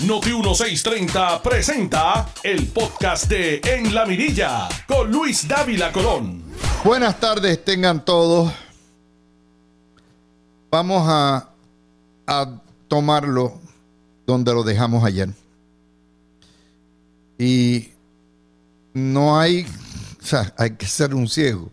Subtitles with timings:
[0.00, 6.42] Noti 1630 presenta el podcast de En la Mirilla con Luis Dávila Colón.
[6.84, 8.52] Buenas tardes, tengan todos.
[10.70, 11.48] Vamos a,
[12.26, 13.60] a tomarlo
[14.26, 15.30] donde lo dejamos ayer.
[17.38, 17.90] Y
[18.92, 19.64] no hay,
[20.20, 21.70] o sea, hay que ser un ciego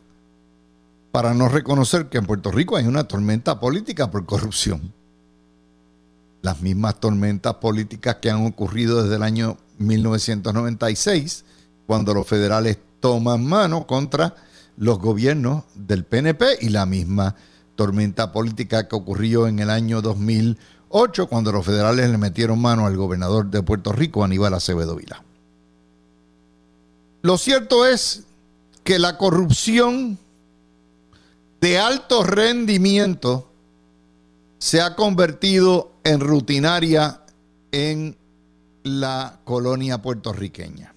[1.11, 4.93] para no reconocer que en Puerto Rico hay una tormenta política por corrupción.
[6.41, 11.45] Las mismas tormentas políticas que han ocurrido desde el año 1996,
[11.85, 14.35] cuando los federales toman mano contra
[14.77, 17.35] los gobiernos del PNP y la misma
[17.75, 22.95] tormenta política que ocurrió en el año 2008, cuando los federales le metieron mano al
[22.95, 25.23] gobernador de Puerto Rico, Aníbal Acevedo Vila.
[27.21, 28.23] Lo cierto es
[28.83, 30.17] que la corrupción
[31.59, 33.47] de alto rendimiento
[34.57, 37.21] se ha convertido en rutinaria
[37.71, 38.17] en
[38.83, 40.93] la colonia puertorriqueña.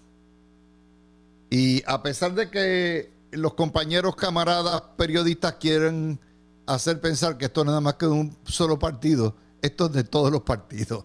[1.51, 6.19] Y a pesar de que los compañeros, camaradas, periodistas quieren
[6.67, 10.05] hacer pensar que esto es nada más que de un solo partido, esto es de
[10.05, 11.05] todos los partidos.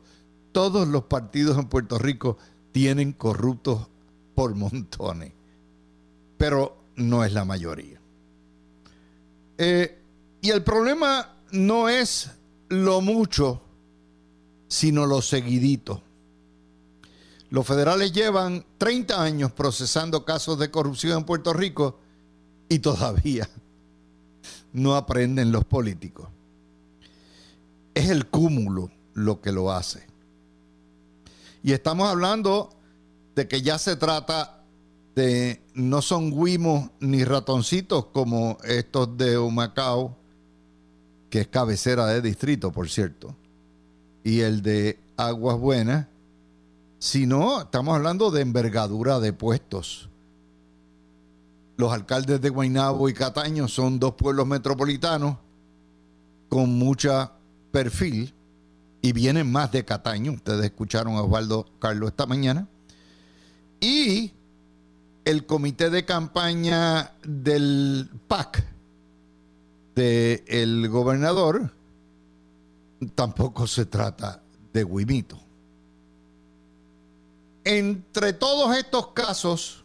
[0.51, 2.37] Todos los partidos en Puerto Rico
[2.71, 3.87] tienen corruptos
[4.35, 5.33] por montones,
[6.37, 7.99] pero no es la mayoría.
[9.57, 9.99] Eh,
[10.41, 12.31] y el problema no es
[12.69, 13.61] lo mucho,
[14.69, 16.01] sino lo seguidito.
[17.49, 21.99] Los federales llevan 30 años procesando casos de corrupción en Puerto Rico
[22.69, 23.49] y todavía
[24.73, 26.29] no aprenden los políticos.
[27.95, 30.07] Es el cúmulo lo que lo hace.
[31.63, 32.69] Y estamos hablando
[33.35, 34.63] de que ya se trata
[35.15, 40.15] de, no son guimos ni ratoncitos como estos de Humacao,
[41.31, 43.35] que es cabecera de distrito, por cierto,
[44.29, 46.05] y el de Aguas Buenas,
[46.99, 50.07] sino estamos hablando de envergadura de puestos.
[51.77, 55.37] Los alcaldes de Guaynabo y Cataño son dos pueblos metropolitanos
[56.47, 57.31] con mucha
[57.71, 58.35] perfil
[59.01, 60.33] y vienen más de Cataño.
[60.33, 62.67] Ustedes escucharon a Osvaldo Carlos esta mañana.
[63.79, 64.33] Y
[65.25, 68.63] el comité de campaña del PAC,
[69.95, 71.78] del gobernador,
[73.15, 74.41] tampoco se trata
[74.73, 75.39] de Guimito.
[77.63, 79.83] Entre todos estos casos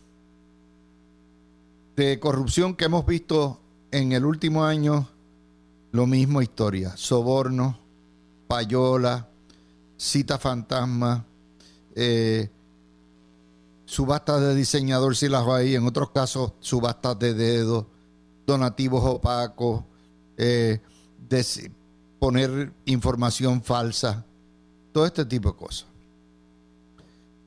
[1.97, 3.61] de corrupción que hemos visto
[3.91, 5.09] en el último año,
[5.93, 7.79] lo mismo historia, soborno,
[8.49, 9.29] payola,
[9.97, 11.25] cita fantasma,
[11.95, 12.51] eh,
[13.85, 17.87] subastas de diseñador si las hay, en otros casos subastas de dedos,
[18.47, 19.85] donativos opacos,
[20.37, 20.81] eh,
[22.25, 24.25] poner información falsa,
[24.93, 25.85] todo este tipo de cosas.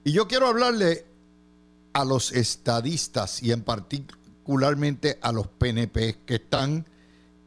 [0.03, 1.03] Y yo quiero hablarle
[1.93, 6.85] a los estadistas y en particularmente a los PNP que están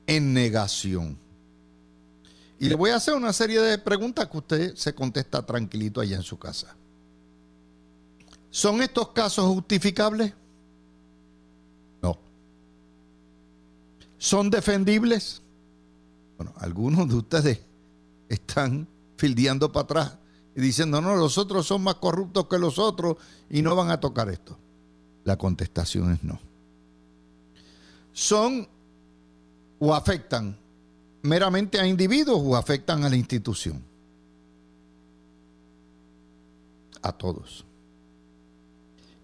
[0.08, 1.16] en negación.
[2.58, 6.16] Y le voy a hacer una serie de preguntas que usted se contesta tranquilito allá
[6.16, 6.74] en su casa.
[8.50, 10.34] ¿Son estos casos justificables?
[12.02, 12.18] No.
[14.18, 15.42] ¿Son defendibles?
[16.40, 17.60] Bueno, algunos de ustedes
[18.26, 20.18] están fildeando para atrás
[20.56, 23.18] y diciendo, no, los otros son más corruptos que los otros
[23.50, 24.56] y no van a tocar esto.
[25.24, 26.40] La contestación es no.
[28.14, 28.66] ¿Son
[29.80, 30.56] o afectan
[31.20, 33.84] meramente a individuos o afectan a la institución?
[37.02, 37.66] A todos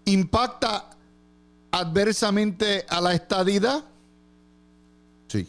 [0.05, 0.91] impacta
[1.71, 3.83] adversamente a la estadidad?
[5.27, 5.47] Sí.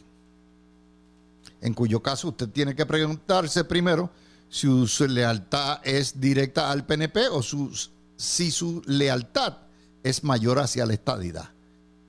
[1.60, 4.10] En cuyo caso usted tiene que preguntarse primero
[4.48, 9.58] si su lealtad es directa al PNP o si su lealtad
[10.02, 11.50] es mayor hacia la estadidad.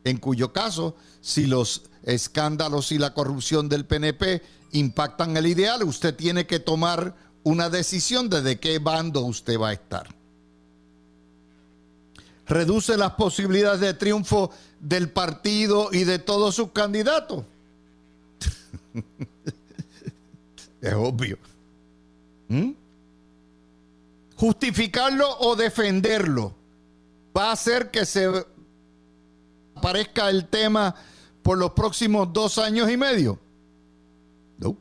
[0.04, 6.16] En cuyo caso, si los escándalos y la corrupción del PNP impactan el ideal, usted
[6.16, 10.20] tiene que tomar una decisión de qué bando usted va a estar
[12.50, 17.46] reduce las posibilidades de triunfo del partido y de todos sus candidatos.
[20.82, 21.38] es obvio.
[22.48, 22.72] ¿Mm?
[24.36, 26.56] Justificarlo o defenderlo
[27.36, 28.28] va a hacer que se
[29.76, 30.96] aparezca el tema
[31.44, 33.40] por los próximos dos años y medio.
[34.58, 34.76] No.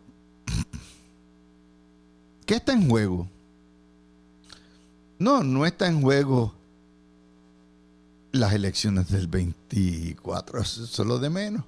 [2.47, 3.29] ¿Qué está en juego?
[5.19, 6.55] No, no está en juego
[8.33, 11.65] las elecciones del 24, eso es lo de menos.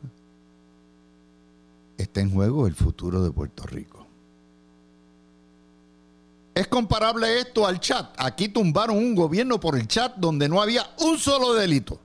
[1.99, 4.00] Está en juego el futuro de Puerto Rico.
[6.61, 8.15] Es comparable esto al chat.
[8.19, 11.99] Aquí tumbaron un gobierno por el chat donde no había un solo delito.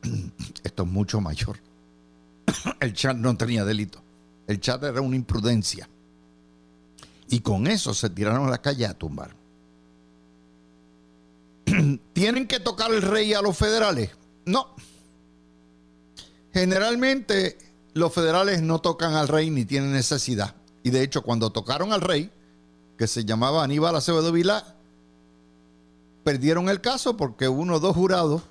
[0.64, 1.58] Esto es mucho mayor.
[2.80, 4.00] El chat no tenía delito.
[4.46, 5.86] El chat era una imprudencia.
[7.28, 9.36] Y con eso se tiraron a la calle a tumbar.
[12.14, 14.12] ¿Tienen que tocar el rey a los federales?
[14.46, 14.74] No.
[16.54, 17.58] Generalmente
[17.92, 20.54] los federales no tocan al rey ni tienen necesidad.
[20.82, 22.30] Y de hecho, cuando tocaron al rey,
[22.96, 24.74] que se llamaba Aníbal Acevedo Vilá,
[26.24, 28.42] perdieron el caso porque uno o dos jurados,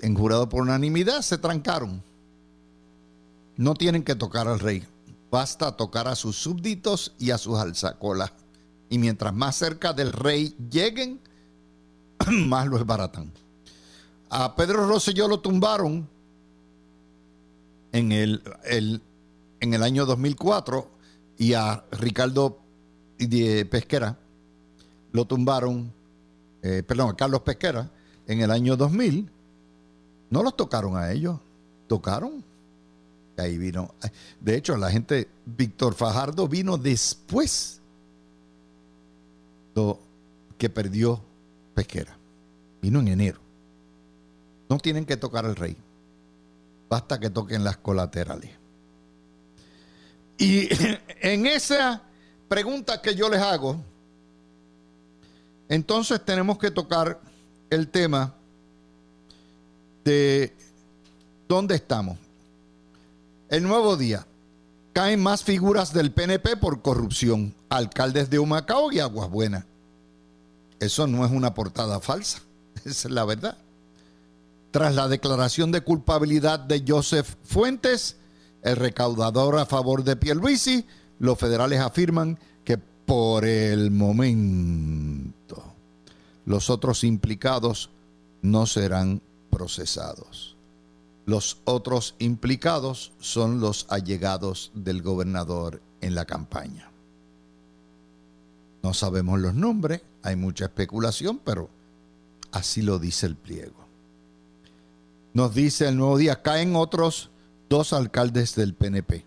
[0.00, 2.02] en jurado por unanimidad, se trancaron.
[3.56, 4.84] No tienen que tocar al rey.
[5.30, 8.32] Basta tocar a sus súbditos y a sus alzacolas.
[8.90, 11.20] Y mientras más cerca del rey lleguen,
[12.46, 13.32] más lo esbaratan.
[14.28, 16.08] A Pedro Rosselló lo tumbaron
[17.92, 20.91] en el, en el año 2004
[21.42, 22.60] y a Ricardo
[23.18, 24.16] Pesquera
[25.10, 25.92] lo tumbaron,
[26.62, 27.90] eh, perdón, a Carlos Pesquera
[28.28, 29.28] en el año 2000.
[30.30, 31.40] No los tocaron a ellos,
[31.88, 32.44] tocaron.
[33.36, 33.92] ahí vino.
[34.40, 37.80] De hecho, la gente, Víctor Fajardo vino después
[40.56, 41.20] que perdió
[41.74, 42.16] Pesquera.
[42.80, 43.40] Vino en enero.
[44.68, 45.76] No tienen que tocar al rey.
[46.88, 48.61] Basta que toquen las colaterales.
[50.42, 50.68] Y
[51.20, 52.02] en esa
[52.48, 53.80] pregunta que yo les hago,
[55.68, 57.20] entonces tenemos que tocar
[57.70, 58.34] el tema
[60.04, 60.52] de
[61.46, 62.18] dónde estamos.
[63.48, 64.26] El nuevo día.
[64.92, 67.54] Caen más figuras del PNP por corrupción.
[67.70, 69.64] Alcaldes de Humacao y Aguas Buenas.
[70.80, 72.42] Eso no es una portada falsa.
[72.84, 73.56] Esa es la verdad.
[74.72, 78.16] Tras la declaración de culpabilidad de Joseph Fuentes,
[78.62, 80.86] el recaudador a favor de Pierluisi,
[81.18, 85.62] los federales afirman que por el momento
[86.46, 87.90] los otros implicados
[88.40, 89.20] no serán
[89.50, 90.56] procesados.
[91.26, 96.90] Los otros implicados son los allegados del gobernador en la campaña.
[98.82, 101.68] No sabemos los nombres, hay mucha especulación, pero
[102.52, 103.86] Así lo dice el pliego.
[105.32, 107.30] Nos dice el nuevo día, caen otros
[107.72, 109.24] dos alcaldes del PNP.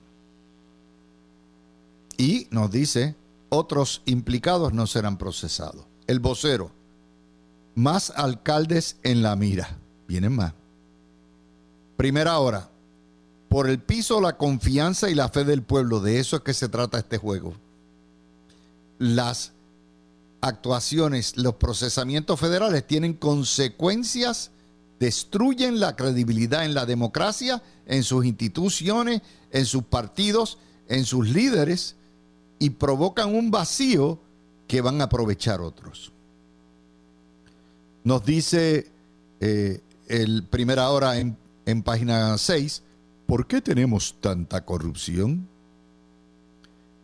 [2.16, 3.16] Y nos dice,
[3.50, 5.84] otros implicados no serán procesados.
[6.06, 6.70] El vocero,
[7.74, 9.76] más alcaldes en la mira.
[10.08, 10.54] Vienen más.
[11.98, 12.70] Primera hora,
[13.50, 16.00] por el piso la confianza y la fe del pueblo.
[16.00, 17.56] De eso es que se trata este juego.
[19.00, 19.54] Las
[20.42, 24.52] actuaciones, los procesamientos federales tienen consecuencias,
[25.00, 29.22] destruyen la credibilidad en la democracia, en sus instituciones,
[29.52, 30.58] en sus partidos,
[30.88, 31.96] en sus líderes
[32.60, 34.20] y provocan un vacío
[34.68, 36.12] que van a aprovechar otros.
[38.04, 38.92] Nos dice
[39.40, 42.84] eh, el primera hora en, en página 6,
[43.26, 45.48] ¿por qué tenemos tanta corrupción?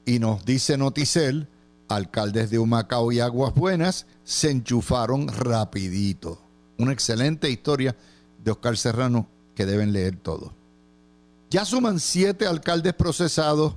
[0.05, 1.47] Y nos dice Noticel,
[1.87, 6.50] alcaldes de Humacao y Aguas Buenas se enchufaron rapidito.
[6.81, 7.95] Una excelente historia
[8.43, 10.53] de Oscar Serrano que deben leer todo.
[11.49, 13.75] Ya suman siete alcaldes procesados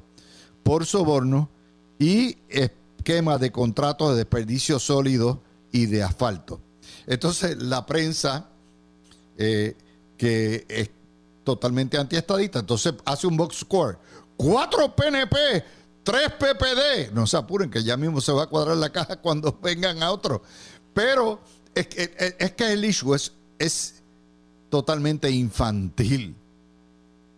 [0.62, 1.50] por soborno
[1.98, 6.60] y esquema de contratos de desperdicio sólido y de asfalto.
[7.06, 8.48] Entonces la prensa,
[9.36, 9.76] eh,
[10.16, 10.90] que es
[11.44, 13.98] totalmente antiestadista, entonces hace un box score.
[14.36, 15.62] Cuatro PNP
[16.04, 17.12] Tres PPD.
[17.12, 20.12] No se apuren, que ya mismo se va a cuadrar la caja cuando vengan a
[20.12, 20.42] otro.
[20.92, 21.40] Pero
[21.74, 24.02] es que, es que el issue es, es
[24.70, 26.34] totalmente infantil.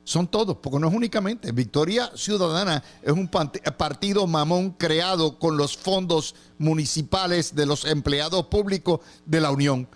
[0.04, 1.50] Son todos, porque no es únicamente.
[1.50, 9.00] Victoria Ciudadana es un partido mamón creado con los fondos municipales de los empleados públicos
[9.24, 9.88] de la Unión.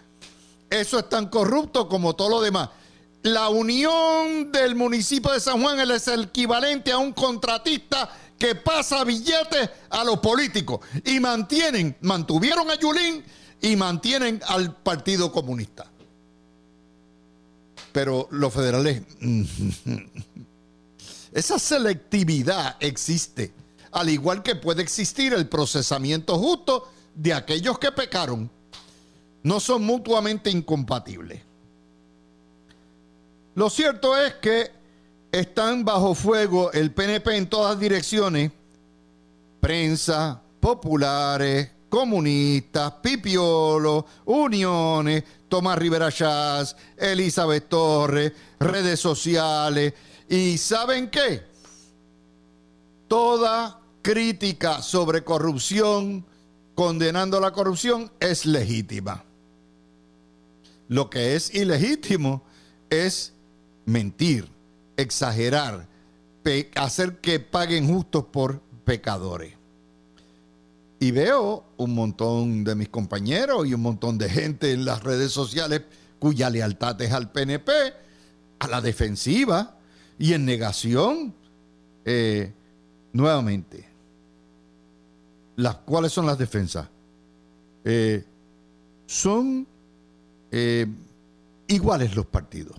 [0.68, 2.70] Eso es tan corrupto como todo lo demás.
[3.22, 9.04] La unión del municipio de San Juan es el equivalente a un contratista que pasa
[9.04, 13.22] billetes a los políticos y mantienen, mantuvieron a Yulín
[13.60, 15.86] y mantienen al Partido Comunista.
[17.92, 19.02] Pero los federales,
[21.32, 23.52] esa selectividad existe,
[23.92, 28.50] al igual que puede existir el procesamiento justo de aquellos que pecaron.
[29.42, 31.40] No son mutuamente incompatibles.
[33.54, 34.70] Lo cierto es que
[35.32, 38.52] están bajo fuego el PNP en todas direcciones,
[39.60, 49.92] prensa, populares, comunistas, Pipiolo, Uniones, Tomás Rivera Chávez, Elizabeth Torres, redes sociales.
[50.28, 51.42] ¿Y saben qué?
[53.08, 56.24] Toda crítica sobre corrupción,
[56.74, 59.24] condenando la corrupción, es legítima.
[60.88, 62.42] Lo que es ilegítimo
[62.88, 63.34] es
[63.84, 64.48] mentir,
[64.96, 65.88] exagerar,
[66.76, 69.59] hacer que paguen justos por pecadores.
[71.00, 75.32] Y veo un montón de mis compañeros y un montón de gente en las redes
[75.32, 75.82] sociales
[76.18, 77.72] cuya lealtad es al PNP,
[78.58, 79.78] a la defensiva
[80.18, 81.34] y en negación.
[82.04, 82.52] Eh,
[83.14, 83.88] nuevamente,
[85.56, 86.86] las, ¿cuáles son las defensas?
[87.84, 88.22] Eh,
[89.06, 89.66] son
[90.50, 90.86] eh,
[91.66, 92.76] iguales los partidos.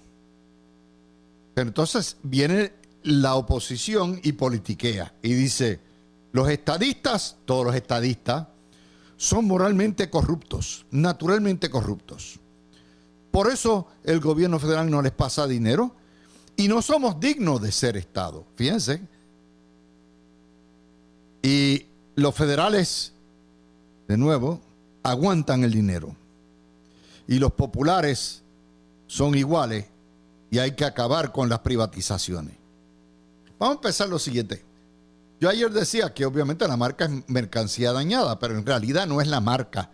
[1.56, 2.74] Pero entonces viene
[3.04, 5.80] la oposición y politiquea y dice,
[6.32, 8.48] los estadistas, todos los estadistas,
[9.18, 12.40] son moralmente corruptos, naturalmente corruptos.
[13.30, 15.96] Por eso el gobierno federal no les pasa dinero
[16.58, 18.46] y no somos dignos de ser Estado.
[18.56, 19.02] Fíjense.
[21.42, 21.86] Y
[22.16, 23.14] los federales,
[24.08, 24.62] de nuevo,
[25.04, 26.16] aguantan el dinero.
[27.28, 28.44] Y los populares
[29.08, 29.86] son iguales
[30.50, 32.56] y hay que acabar con las privatizaciones.
[33.58, 34.71] Vamos a empezar lo siguiente.
[35.42, 39.28] Yo ayer decía que obviamente la marca es mercancía dañada, pero en realidad no es
[39.28, 39.90] la marca,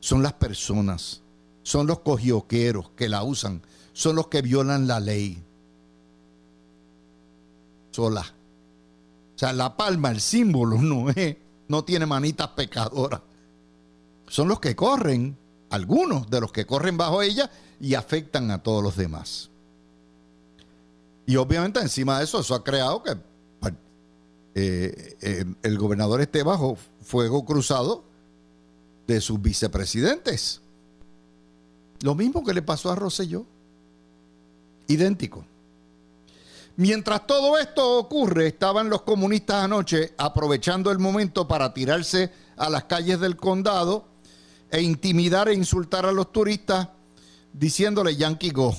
[0.00, 1.20] son las personas,
[1.62, 3.60] son los cogioqueros que la usan,
[3.92, 5.44] son los que violan la ley.
[7.90, 8.22] Sola.
[9.34, 11.36] O sea, la palma, el símbolo, no es,
[11.68, 13.20] no tiene manitas pecadoras.
[14.26, 15.36] Son los que corren,
[15.68, 19.50] algunos de los que corren bajo ella y afectan a todos los demás.
[21.26, 23.27] Y obviamente encima de eso, eso ha creado que
[24.60, 28.02] eh, el gobernador esté bajo fuego cruzado
[29.06, 30.60] de sus vicepresidentes.
[32.00, 33.44] Lo mismo que le pasó a Rosselló.
[34.88, 35.44] Idéntico.
[36.76, 42.84] Mientras todo esto ocurre, estaban los comunistas anoche aprovechando el momento para tirarse a las
[42.84, 44.06] calles del condado
[44.70, 46.88] e intimidar e insultar a los turistas
[47.52, 48.74] diciéndole Yankee Go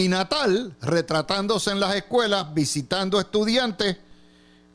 [0.00, 3.98] y Natal retratándose en las escuelas, visitando estudiantes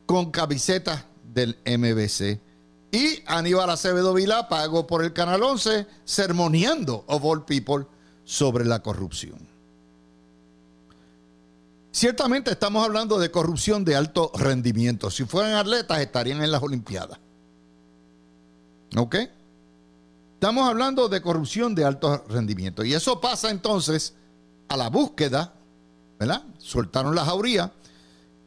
[0.06, 1.04] con camisetas
[1.34, 2.40] del MBC.
[2.92, 7.86] Y Aníbal Acevedo Vilá pagó por el Canal 11 sermoneando of all people
[8.24, 9.36] sobre la corrupción.
[11.90, 15.10] Ciertamente estamos hablando de corrupción de alto rendimiento.
[15.10, 17.18] Si fueran atletas estarían en las Olimpiadas.
[18.96, 19.16] ¿Ok?
[20.34, 22.84] Estamos hablando de corrupción de alto rendimiento.
[22.84, 24.14] Y eso pasa entonces
[24.68, 25.54] a la búsqueda,
[26.18, 26.44] ¿verdad?
[26.58, 27.72] Soltaron la jauría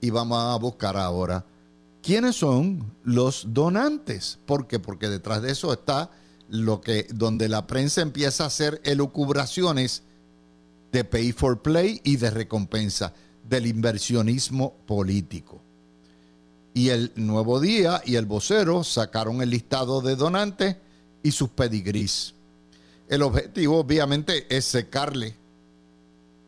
[0.01, 1.45] y vamos a buscar ahora
[2.01, 4.39] quiénes son los donantes.
[4.45, 4.79] ¿Por qué?
[4.79, 6.09] Porque detrás de eso está
[6.49, 10.03] lo que donde la prensa empieza a hacer elucubraciones
[10.91, 13.13] de pay for play y de recompensa
[13.47, 15.61] del inversionismo político.
[16.73, 20.77] Y el Nuevo Día y el vocero sacaron el listado de donantes
[21.23, 22.33] y sus pedigrís.
[23.07, 25.35] El objetivo obviamente es secarle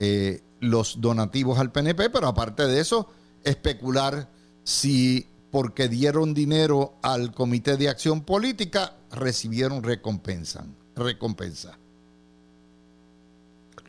[0.03, 3.07] eh, los donativos al PNP, pero aparte de eso,
[3.43, 4.27] especular
[4.63, 10.65] si porque dieron dinero al Comité de Acción Política, recibieron recompensa.
[10.95, 11.77] recompensa.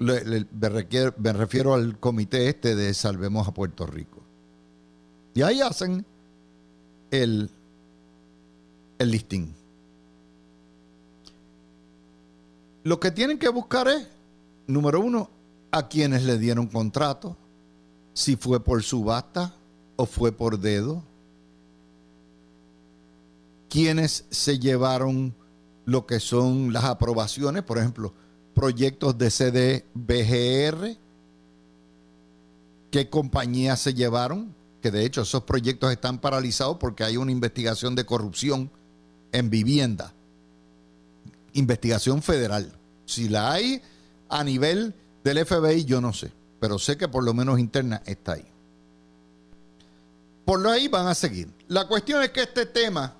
[0.00, 4.20] me, refiero al comité este de Salvemos a Puerto Rico.
[5.32, 6.04] Y ahí hacen
[7.10, 7.48] el,
[8.98, 9.54] el listing.
[12.84, 14.08] Lo que tienen que buscar es,
[14.66, 15.30] número uno,
[15.72, 17.36] a quienes le dieron contrato,
[18.12, 19.56] si fue por subasta
[19.96, 21.02] o fue por dedo,
[23.70, 25.34] quienes se llevaron
[25.86, 28.12] lo que son las aprobaciones, por ejemplo,
[28.54, 30.98] proyectos de CDBGR,
[32.90, 37.94] qué compañías se llevaron, que de hecho esos proyectos están paralizados porque hay una investigación
[37.94, 38.70] de corrupción
[39.32, 40.12] en vivienda,
[41.54, 42.70] investigación federal.
[43.06, 43.80] Si la hay
[44.28, 48.32] a nivel del FBI yo no sé, pero sé que por lo menos interna está
[48.32, 48.44] ahí.
[50.44, 51.48] Por lo ahí van a seguir.
[51.68, 53.14] La cuestión es que este tema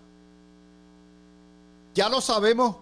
[1.95, 2.77] ya lo sabemos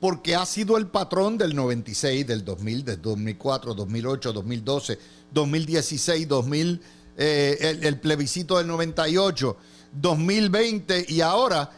[0.00, 4.98] porque ha sido el patrón del 96, del 2000, del 2004, 2008, 2012,
[5.32, 6.80] 2016, 2000,
[7.16, 9.56] el, plebiscito del 98,
[9.92, 11.72] 2020 y ahora,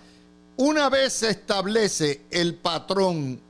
[0.59, 3.41] una vez se establece el patrón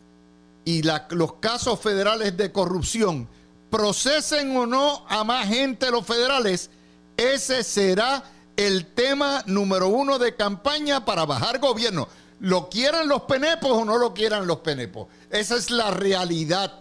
[0.70, 3.26] y los casos federales de corrupción
[3.70, 6.70] procesen o no a más gente los federales,
[7.16, 8.22] ese será
[8.56, 12.06] el tema número uno de campaña para bajar gobierno.
[12.38, 15.08] Lo quieran los penepos o no lo quieran los penepos.
[15.30, 16.78] Esa es la realidad.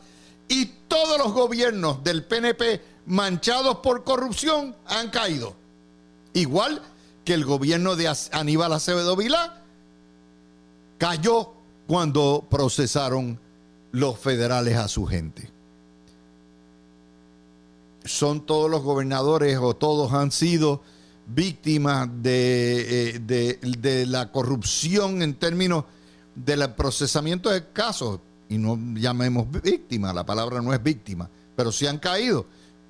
[0.48, 5.56] Y todos los gobiernos del PNP manchados por corrupción han caído.
[6.34, 6.82] Igual
[7.26, 9.64] que el gobierno de Aníbal Acevedo Vilá
[11.00, 11.54] cayó
[11.88, 13.40] cuando procesaron
[13.92, 15.50] los federales a su gente.
[18.04, 20.82] Son todos los gobernadores o todos han sido
[21.28, 25.86] víctimas de, eh, de la corrupción en términos
[26.36, 28.20] del procesamiento de casos.
[28.48, 32.46] Y no llamemos víctima, la palabra no es víctima, pero si han caído.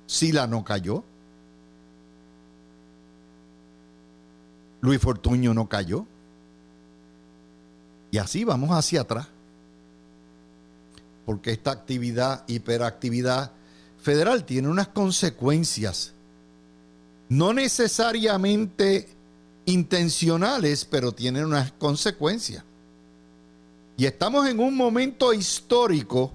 [0.06, 1.04] Sila no cayó.
[4.80, 6.06] Luis Fortuño no cayó.
[8.10, 9.28] Y así vamos hacia atrás.
[11.24, 13.52] Porque esta actividad, hiperactividad
[13.98, 16.12] federal, tiene unas consecuencias,
[17.28, 19.08] no necesariamente
[19.66, 22.64] intencionales, pero tienen unas consecuencias.
[23.96, 26.32] Y estamos en un momento histórico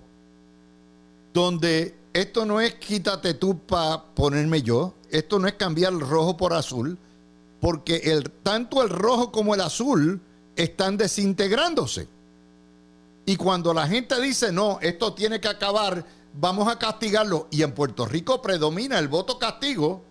[1.34, 6.38] donde esto no es quítate tú para ponerme yo, esto no es cambiar el rojo
[6.38, 6.98] por azul,
[7.60, 10.22] porque el, tanto el rojo como el azul
[10.56, 12.08] están desintegrándose.
[13.26, 17.72] Y cuando la gente dice, no, esto tiene que acabar, vamos a castigarlo, y en
[17.72, 20.04] Puerto Rico predomina el voto castigo,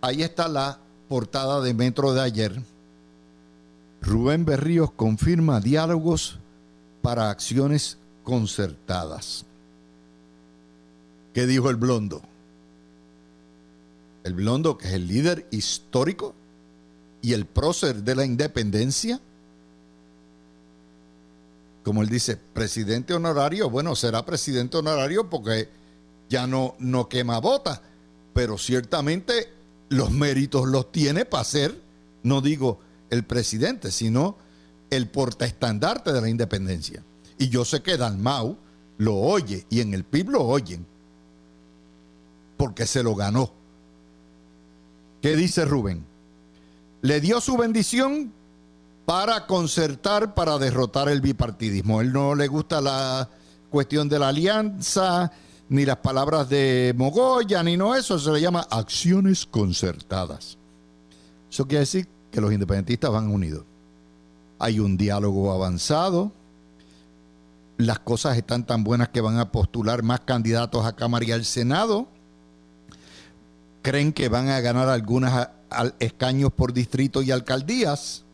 [0.00, 2.62] ahí está la portada de Metro de ayer.
[4.00, 6.38] Rubén Berríos confirma diálogos
[7.02, 9.44] para acciones concertadas.
[11.34, 12.22] ¿Qué dijo el blondo?
[14.24, 16.34] El blondo, que es el líder histórico
[17.22, 19.20] y el prócer de la independencia.
[21.82, 25.68] Como él dice, presidente honorario, bueno, será presidente honorario porque
[26.28, 27.82] ya no, no quema bota,
[28.34, 29.48] pero ciertamente
[29.88, 31.80] los méritos los tiene para ser,
[32.22, 34.36] no digo el presidente, sino
[34.90, 37.02] el portaestandarte de la independencia.
[37.38, 38.56] Y yo sé que Dalmau
[38.98, 40.86] lo oye y en el PIB lo oyen,
[42.56, 43.50] porque se lo ganó.
[45.22, 46.04] ¿Qué dice Rubén?
[47.02, 48.32] Le dio su bendición
[49.10, 52.00] para concertar, para derrotar el bipartidismo.
[52.00, 53.28] Él no le gusta la
[53.68, 55.32] cuestión de la alianza,
[55.68, 60.58] ni las palabras de Mogoya, ni no eso, se le llama acciones concertadas.
[61.50, 63.64] Eso quiere decir que los independentistas van unidos.
[64.60, 66.30] Hay un diálogo avanzado.
[67.78, 71.44] Las cosas están tan buenas que van a postular más candidatos a Cámara y al
[71.44, 72.06] Senado.
[73.82, 75.32] Creen que van a ganar algunos
[75.98, 78.24] escaños por distrito y alcaldías.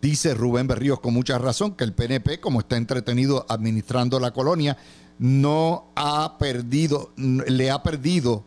[0.00, 4.76] Dice Rubén Berríos con mucha razón que el PNP, como está entretenido administrando la colonia,
[5.18, 8.44] no ha perdido, le ha perdido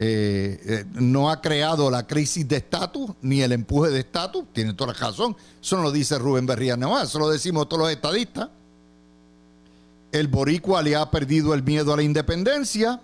[0.00, 4.74] eh, eh, no ha creado la crisis de estatus ni el empuje de estatus, tiene
[4.74, 5.36] toda la razón.
[5.62, 8.48] Eso no lo dice Rubén Berría Nevada, eso lo decimos todos los estadistas.
[10.10, 13.00] El boricua le ha perdido el miedo a la independencia,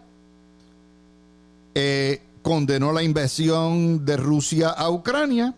[1.75, 5.55] eh, condenó la invasión de Rusia a Ucrania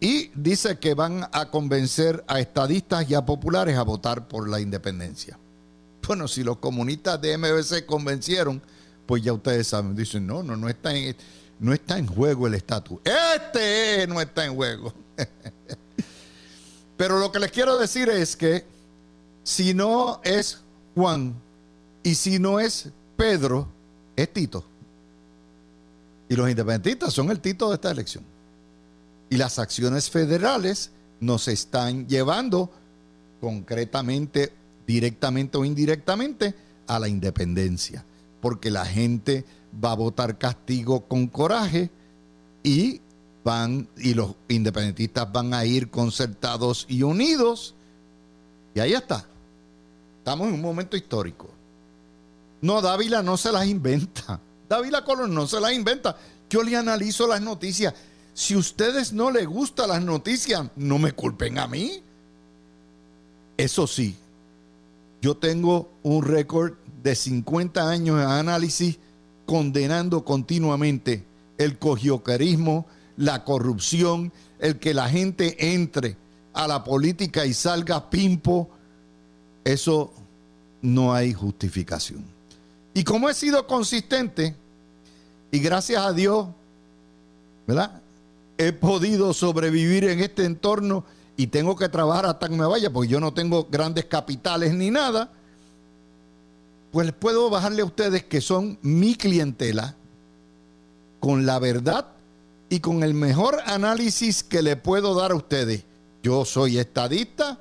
[0.00, 4.58] y dice que van a convencer a estadistas y a populares a votar por la
[4.58, 5.38] independencia.
[6.06, 8.62] Bueno, si los comunistas de MBC convencieron,
[9.04, 11.14] pues ya ustedes saben, dicen, no, no, no está en,
[11.58, 12.98] no está en juego el estatus.
[13.04, 14.92] Este no está en juego.
[16.96, 18.64] Pero lo que les quiero decir es que
[19.44, 20.60] si no es
[20.94, 21.34] Juan
[22.02, 23.68] y si no es Pedro,
[24.16, 24.64] es Tito.
[26.28, 28.24] Y los independentistas son el Tito de esta elección.
[29.30, 30.90] Y las acciones federales
[31.20, 32.70] nos están llevando
[33.40, 34.52] concretamente,
[34.86, 36.54] directamente o indirectamente,
[36.86, 38.04] a la independencia
[38.40, 39.44] porque la gente
[39.84, 41.90] va a votar castigo con coraje
[42.62, 43.00] y
[43.44, 47.74] van y los independentistas van a ir concertados y unidos.
[48.74, 49.26] Y ahí está.
[50.18, 51.50] Estamos en un momento histórico.
[52.60, 54.40] No, Dávila no se las inventa.
[54.68, 56.16] Dávila Colón no se las inventa.
[56.48, 57.94] Yo le analizo las noticias.
[58.34, 62.02] Si ustedes no les gustan las noticias, no me culpen a mí.
[63.56, 64.16] Eso sí,
[65.20, 68.98] yo tengo un récord de 50 años de análisis
[69.44, 71.24] condenando continuamente
[71.58, 76.16] el cogiocarismo, la corrupción, el que la gente entre
[76.52, 78.70] a la política y salga pimpo,
[79.64, 80.12] eso
[80.82, 82.24] no hay justificación.
[82.94, 84.56] Y como he sido consistente,
[85.50, 86.48] y gracias a Dios,
[87.66, 88.00] ¿verdad?
[88.60, 91.04] He podido sobrevivir en este entorno
[91.36, 94.90] y tengo que trabajar hasta que me vaya, porque yo no tengo grandes capitales ni
[94.90, 95.30] nada
[96.90, 99.94] pues puedo bajarle a ustedes que son mi clientela
[101.20, 102.08] con la verdad
[102.68, 105.84] y con el mejor análisis que le puedo dar a ustedes.
[106.22, 107.58] Yo soy estadista,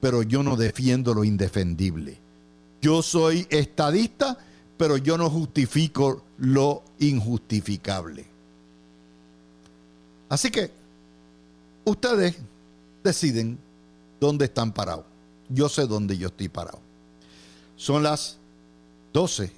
[0.00, 2.18] pero yo no defiendo lo indefendible.
[2.80, 4.36] Yo soy estadista,
[4.76, 8.26] pero yo no justifico lo injustificable.
[10.28, 10.70] Así que
[11.84, 12.36] ustedes
[13.02, 13.58] deciden
[14.20, 15.06] dónde están parados.
[15.48, 16.80] Yo sé dónde yo estoy parado.
[17.76, 18.36] Son las
[19.12, 19.50] 12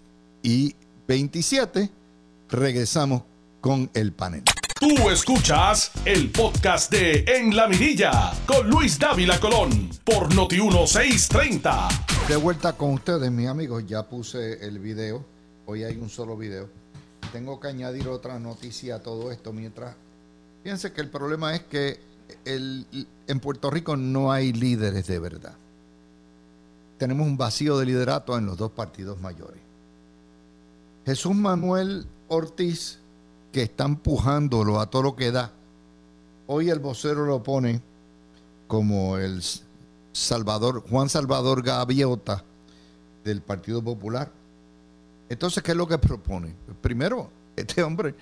[0.42, 0.74] y
[1.08, 1.90] 27.
[2.48, 3.22] Regresamos
[3.60, 4.44] con el panel.
[4.78, 11.88] Tú escuchas el podcast de En la Mirilla con Luis Dávila Colón por Noti 1630.
[12.28, 13.84] De vuelta con ustedes, mis amigos.
[13.86, 15.24] Ya puse el video.
[15.66, 16.68] Hoy hay un solo video.
[17.32, 19.96] Tengo que añadir otra noticia a todo esto mientras.
[20.62, 22.00] Fíjense que el problema es que
[22.44, 25.54] en Puerto Rico no hay líderes de verdad.
[26.98, 29.60] Tenemos un vacío de liderato en los dos partidos mayores.
[31.06, 32.98] Jesús Manuel Ortiz,
[33.52, 35.50] que está empujándolo a todo lo que da.
[36.46, 37.80] Hoy el vocero lo pone
[38.68, 39.42] como el
[40.12, 42.44] Salvador, Juan Salvador Gaviota
[43.24, 44.30] del Partido Popular.
[45.28, 46.54] Entonces, ¿qué es lo que propone?
[46.82, 48.14] Primero, este hombre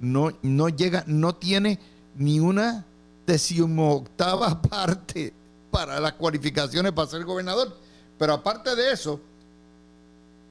[0.00, 1.78] no, no llega, no tiene
[2.16, 2.84] ni una
[3.26, 5.32] decimoctava parte
[5.70, 7.76] para las cualificaciones para ser gobernador.
[8.18, 9.20] Pero aparte de eso,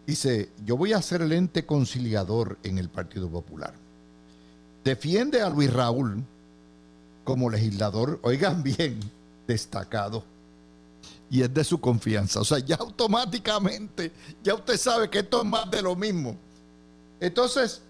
[0.05, 3.73] dice, yo voy a ser el ente conciliador en el Partido Popular.
[4.83, 6.23] Defiende a Luis Raúl
[7.23, 8.99] como legislador, oigan bien,
[9.47, 10.23] destacado.
[11.27, 12.39] Y es de su confianza.
[12.39, 14.11] O sea, ya automáticamente,
[14.43, 16.37] ya usted sabe que esto es más de lo mismo.
[17.19, 17.81] Entonces,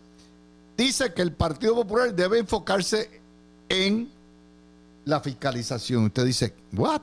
[0.77, 3.21] dice que el Partido Popular debe enfocarse
[3.69, 4.09] en
[5.05, 6.05] la fiscalización.
[6.05, 7.01] Usted dice, ¿what?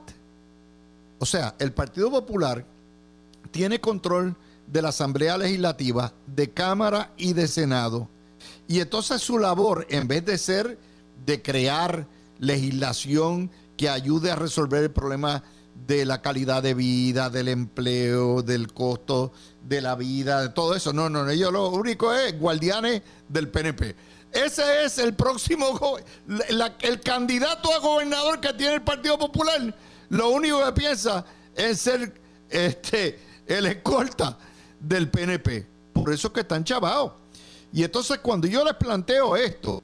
[1.19, 2.65] O sea, el Partido Popular
[3.51, 4.35] tiene control
[4.67, 8.09] de la Asamblea Legislativa, de Cámara y de Senado.
[8.67, 10.77] Y entonces su labor, en vez de ser
[11.25, 12.07] de crear
[12.39, 15.43] legislación que ayude a resolver el problema
[15.75, 19.31] de la calidad de vida, del empleo, del costo
[19.61, 20.93] de la vida, de todo eso.
[20.93, 21.29] No, no, no.
[21.29, 23.95] Ellos lo único es guardianes del PNP.
[24.31, 25.97] Ese es el próximo,
[26.81, 29.75] el candidato a gobernador que tiene el Partido Popular.
[30.09, 31.23] Lo único que piensa
[31.55, 32.13] es ser
[32.49, 34.37] este, el escolta
[34.79, 35.67] del PNP.
[35.93, 37.13] Por eso es que están chavados.
[37.71, 39.81] Y entonces cuando yo les planteo esto,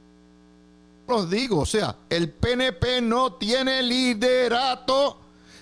[1.08, 5.20] los digo, o sea, el PNP no tiene liderato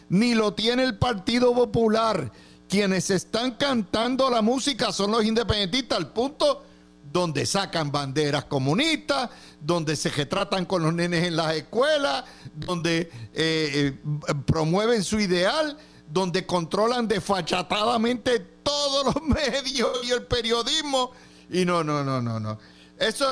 [0.09, 2.31] ni lo tiene el Partido Popular.
[2.69, 6.63] Quienes están cantando la música son los independentistas, al punto
[7.11, 9.29] donde sacan banderas comunistas,
[9.61, 13.97] donde se retratan con los nenes en las escuelas, donde eh, eh,
[14.45, 15.77] promueven su ideal,
[16.11, 21.11] donde controlan desfachatadamente todos los medios y el periodismo.
[21.49, 22.59] Y no, no, no, no, no.
[22.99, 23.25] Eso,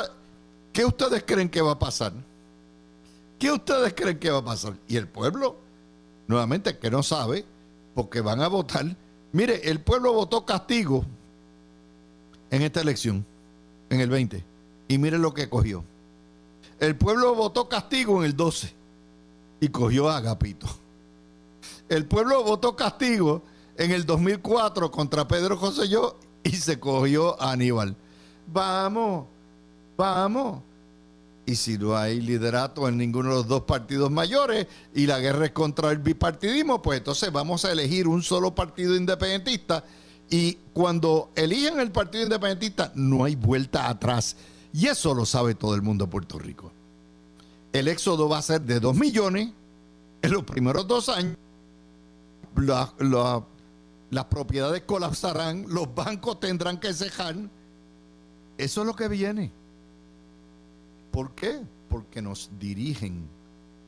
[0.72, 2.14] ¿qué ustedes creen que va a pasar?
[3.38, 4.74] ¿Qué ustedes creen que va a pasar?
[4.88, 5.58] Y el pueblo,
[6.28, 7.46] nuevamente, que no sabe,
[7.94, 8.96] porque van a votar.
[9.32, 11.06] Mire, el pueblo votó castigo
[12.50, 13.26] en esta elección
[13.90, 14.44] en el 20.
[14.88, 15.84] Y miren lo que cogió.
[16.80, 18.74] El pueblo votó castigo en el 12
[19.62, 20.68] y cogió a Agapito.
[21.90, 23.44] El pueblo votó castigo
[23.78, 27.96] en el 2004 contra Pedro José Yo y se cogió a Aníbal.
[28.48, 29.26] Vamos,
[29.98, 30.62] vamos.
[31.46, 35.46] Y si no hay liderato en ninguno de los dos partidos mayores y la guerra
[35.46, 39.84] es contra el bipartidismo, pues entonces vamos a elegir un solo partido independentista
[40.30, 44.36] y cuando eligen el Partido Independentista, no hay vuelta atrás.
[44.74, 46.72] Y eso lo sabe todo el mundo de Puerto Rico.
[47.72, 49.52] El éxodo va a ser de 2 millones
[50.22, 51.38] en los primeros dos años.
[52.56, 57.36] las propiedades colapsarán, los bancos tendrán que cejar.
[58.58, 59.52] Eso es lo que viene.
[61.16, 61.62] ¿Por qué?
[61.88, 63.26] Porque nos dirigen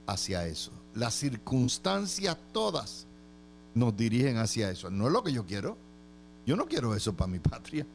[0.06, 0.72] hacia eso.
[0.96, 3.06] Las circunstancias todas
[3.76, 4.90] nos dirigen hacia eso.
[4.90, 5.76] No es lo que yo quiero.
[6.46, 7.86] Yo no quiero eso para mi patria,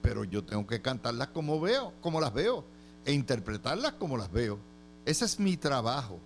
[0.00, 2.64] pero yo tengo que cantarlas como veo, como las veo,
[3.04, 4.58] e interpretarlas como las veo.
[5.04, 6.18] Ese es mi trabajo.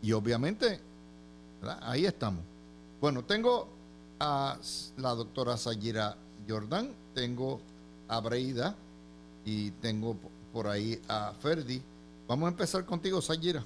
[0.00, 0.80] Y obviamente,
[1.82, 2.42] ahí estamos.
[2.98, 3.68] Bueno, tengo
[4.18, 4.56] a
[4.96, 6.16] la doctora Sayira
[6.48, 7.60] Jordan, tengo
[8.08, 8.74] a Breida
[9.44, 10.16] y tengo
[10.52, 11.82] por ahí a Ferdi.
[12.26, 13.64] Vamos a empezar contigo, Sayira.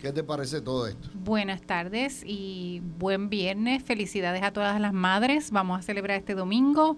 [0.00, 1.08] ¿Qué te parece todo esto?
[1.14, 3.82] Buenas tardes y buen viernes.
[3.82, 5.50] Felicidades a todas las madres.
[5.50, 6.96] Vamos a celebrar este domingo.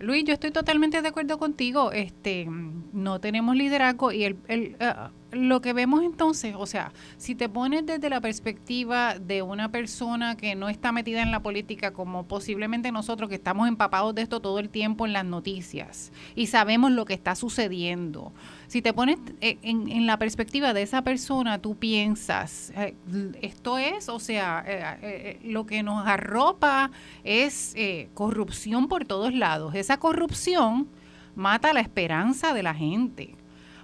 [0.00, 1.92] Luis, yo estoy totalmente de acuerdo contigo.
[1.92, 4.94] Este, no tenemos liderazgo y el, el, eh,
[5.32, 10.36] lo que vemos entonces, o sea, si te pones desde la perspectiva de una persona
[10.36, 14.40] que no está metida en la política, como posiblemente nosotros que estamos empapados de esto
[14.40, 18.32] todo el tiempo en las noticias y sabemos lo que está sucediendo,
[18.68, 22.94] si te pones eh, en, la perspectiva de esa persona, tú piensas, eh,
[23.40, 26.90] esto es, o sea, eh, lo que nos arropa
[27.24, 27.74] es
[28.14, 29.74] corrupción por todos lados.
[29.74, 30.86] Esa corrupción
[31.34, 33.34] mata la esperanza de la gente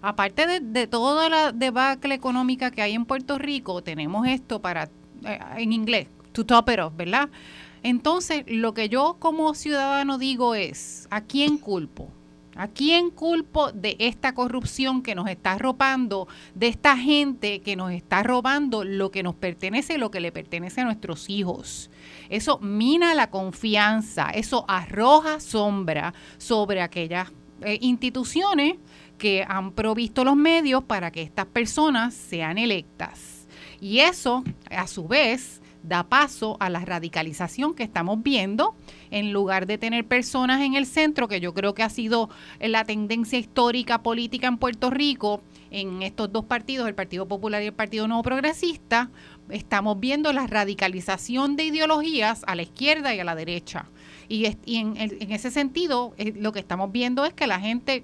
[0.02, 4.90] aparte de, de toda la debacle económica que hay en Puerto Rico, tenemos esto para,
[5.56, 7.30] en inglés, to top it off, ¿verdad?
[7.82, 12.10] Entonces, lo que yo como ciudadano digo es, ¿a quién culpo?
[12.56, 17.90] ¿A quién culpo de esta corrupción que nos está robando, de esta gente que nos
[17.90, 21.90] está robando lo que nos pertenece, lo que le pertenece a nuestros hijos?
[22.28, 28.76] Eso mina la confianza, eso arroja sombra sobre aquellas eh, instituciones
[29.18, 33.46] que han provisto los medios para que estas personas sean electas.
[33.80, 38.74] Y eso, a su vez, da paso a la radicalización que estamos viendo,
[39.14, 42.84] en lugar de tener personas en el centro, que yo creo que ha sido la
[42.84, 47.72] tendencia histórica política en Puerto Rico, en estos dos partidos, el Partido Popular y el
[47.72, 49.10] Partido Nuevo Progresista,
[49.50, 53.86] estamos viendo la radicalización de ideologías a la izquierda y a la derecha.
[54.28, 54.96] Y, en,
[55.30, 58.02] ese sentido, eh, lo que estamos viendo es que la gente,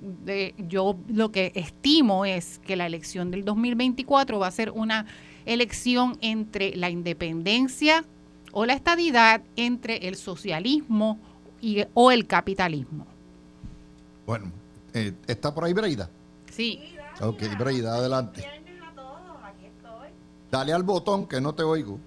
[0.68, 5.07] yo lo que estimo es que la elección del 2024 va a ser una
[5.44, 8.05] elección entre la independencia
[8.53, 11.19] o la estadidad, entre el socialismo
[11.61, 13.07] y, o el capitalismo.
[14.27, 14.53] Bueno,
[14.95, 16.11] eh, ¿está por ahí Breida?
[16.51, 16.95] Sí.
[17.21, 18.45] Ok, Breida, adelante.
[20.51, 22.01] Dale al botón que no te oigo.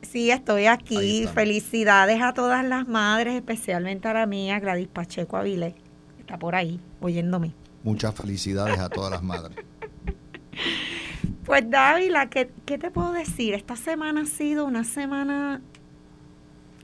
[0.00, 1.26] Sí, estoy aquí.
[1.32, 5.74] Felicidades a todas las madres, especialmente a la mía, Gladys Pacheco Avilés.
[6.18, 7.52] Está por ahí, oyéndome.
[7.82, 9.56] Muchas felicidades a todas las madres.
[11.44, 13.54] Pues Dávila, ¿qué, ¿qué te puedo decir?
[13.54, 15.60] Esta semana ha sido una semana,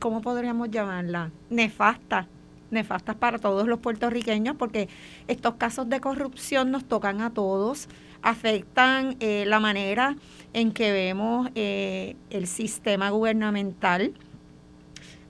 [0.00, 1.30] ¿cómo podríamos llamarla?
[1.48, 2.26] Nefasta.
[2.72, 4.88] Nefasta para todos los puertorriqueños porque
[5.28, 7.88] estos casos de corrupción nos tocan a todos,
[8.20, 10.16] afectan eh, la manera
[10.52, 14.12] en que vemos eh, el sistema gubernamental.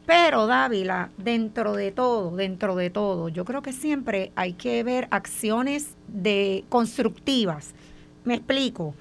[0.06, 5.06] Pero Dávila, dentro de todo, dentro de todo, yo creo que siempre hay que ver
[5.10, 7.74] acciones de constructivas.
[8.24, 8.94] Me explico.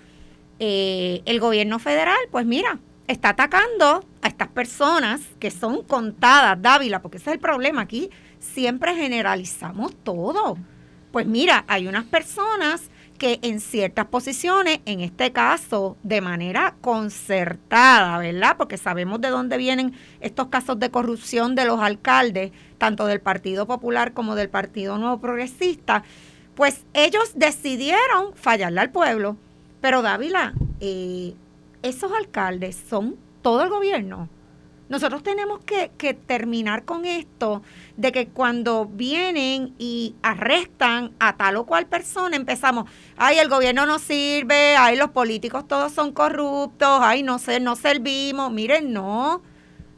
[0.59, 7.01] Eh, el gobierno federal, pues mira, está atacando a estas personas que son contadas, Dávila,
[7.01, 8.09] porque ese es el problema aquí.
[8.39, 10.57] Siempre generalizamos todo.
[11.11, 18.17] Pues mira, hay unas personas que en ciertas posiciones, en este caso de manera concertada,
[18.19, 18.55] ¿verdad?
[18.57, 23.65] Porque sabemos de dónde vienen estos casos de corrupción de los alcaldes, tanto del Partido
[23.65, 26.03] Popular como del Partido Nuevo Progresista,
[26.55, 29.37] pues ellos decidieron fallarle al pueblo.
[29.87, 31.33] Pero Dávila, eh,
[31.81, 34.27] esos alcaldes son todo el gobierno.
[34.89, 37.61] Nosotros tenemos que, terminar con esto
[37.95, 43.85] de que cuando vienen y arrestan a tal o cual persona, empezamos, ay, el gobierno
[43.85, 48.51] no sirve, ay, los políticos todos son corruptos, ay, no sé, no servimos.
[48.51, 49.41] Miren, no.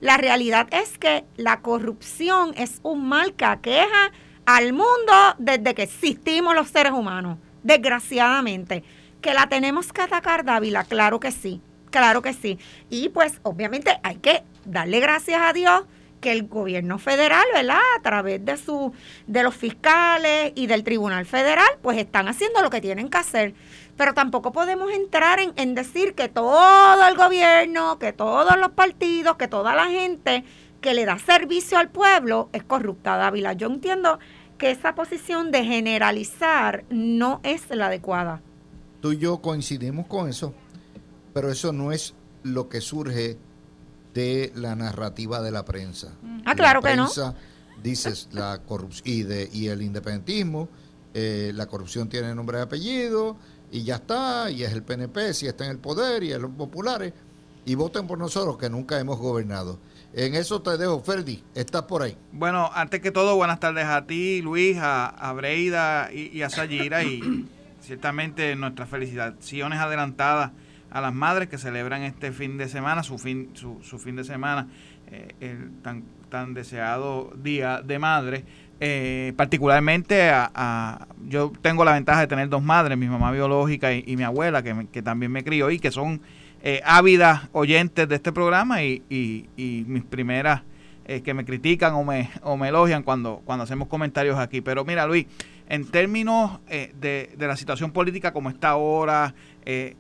[0.02, 4.12] La realidad es que la corrupción es un mal que aqueja
[4.46, 8.84] al mundo desde que existimos los seres humanos, desgraciadamente.
[9.22, 12.58] Que la tenemos que atacar, Dávila, claro que sí, claro que sí.
[12.90, 15.84] Y pues obviamente hay que darle gracias a Dios
[16.22, 17.80] que el gobierno federal, ¿verdad?
[17.98, 18.94] A través de su
[19.28, 23.54] de los fiscales y del Tribunal Federal, pues están haciendo lo que tienen que hacer.
[23.98, 29.38] Pero tampoco podemos entrar en, en decir que todo el gobierno, que todos los partidos,
[29.38, 30.44] que toda la gente
[30.82, 33.54] que le da servicio al pueblo es corrupta, Dávila.
[33.54, 34.20] Yo entiendo
[34.58, 38.42] que esa posición de generalizar no es la adecuada.
[39.02, 40.54] Tú y yo coincidimos con eso,
[41.34, 43.38] pero eso no es lo que surge
[44.14, 46.14] de la narrativa de la prensa.
[46.46, 47.08] Ah, claro que no.
[47.82, 50.68] Dices la corrupción y, de, y el independentismo,
[51.14, 53.38] eh, la corrupción tiene nombre y apellido
[53.72, 56.52] y ya está, y es el PNP, si está en el poder y es los
[56.52, 57.14] populares,
[57.66, 59.80] y voten por nosotros que nunca hemos gobernado.
[60.12, 62.18] En eso te dejo, Ferdi, estás por ahí.
[62.32, 67.48] Bueno, antes que todo, buenas tardes a ti, Luis, a, Breida y, a Sayira, y
[67.90, 70.52] ciertamente nuestras felicitaciones adelantadas
[70.92, 74.24] a las madres que celebran este fin de semana, su fin, su, su fin de
[74.24, 74.68] semana,
[75.08, 78.46] eh, el tan, tan deseado Día de Madre.
[78.80, 84.16] Eh, particularmente a, yo tengo la ventaja de tener dos madres, mi mamá biológica y,
[84.16, 86.22] mi abuela, que, que, también me crió y que son
[86.62, 90.62] eh, ávidas oyentes de este programa y, y, mis primeras
[91.24, 94.62] que me critican o me, o me elogian cuando, cuando hacemos comentarios aquí.
[94.62, 95.26] Pero mira, Luis,
[95.68, 99.34] en términos de, de, la situación política como está ahora,
[99.66, 99.96] eh,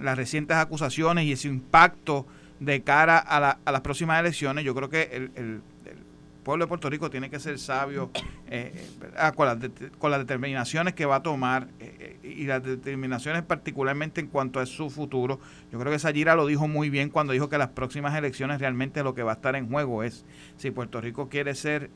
[0.00, 2.26] las recientes acusaciones y ese impacto
[2.60, 5.62] de cara a, las próximas elecciones, yo creo que el,
[6.46, 8.08] pueblo de Puerto Rico tiene que ser sabio
[8.48, 8.72] eh,
[9.34, 9.48] con,
[10.12, 14.88] las determinaciones que va a tomar eh, y las determinaciones particularmente en cuanto a su
[14.88, 15.40] futuro.
[15.72, 19.02] Yo creo que Sayira lo dijo muy bien cuando dijo que las próximas elecciones realmente
[19.02, 20.24] lo que va a estar en juego es
[20.56, 21.90] si Puerto Rico quiere ser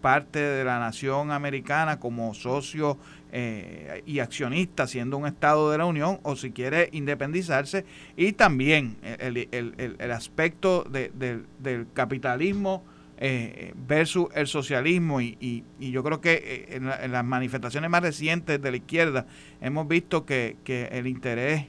[0.00, 2.98] parte de la nación americana como socio
[3.30, 7.84] eh, y accionista, siendo un Estado de la Unión, o si quiere independizarse,
[8.16, 11.12] y también el, el, el aspecto de,
[11.60, 12.82] del capitalismo
[13.20, 15.36] eh, versus el socialismo y,
[15.78, 19.26] y, yo creo que en, las manifestaciones más recientes de la izquierda
[19.60, 21.66] hemos visto que, que el interés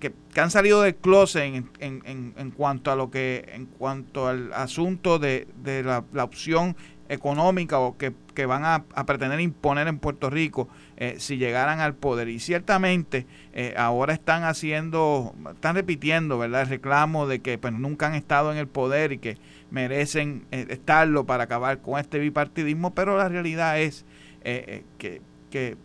[0.00, 4.26] que, que, han salido del closet en, en, en, cuanto a lo que en cuanto
[4.26, 6.74] al asunto de, de la, la opción
[7.08, 8.14] económica o que,
[8.46, 12.28] van a, pretender imponer en Puerto Rico eh, si llegaran al poder.
[12.28, 18.08] Y ciertamente eh, ahora están haciendo, están repitiendo, ¿verdad?, el reclamo de que pues, nunca
[18.08, 19.38] han estado en el poder y que
[19.70, 24.04] merecen eh, estarlo para acabar con este bipartidismo, pero la realidad es
[24.44, 25.76] que, que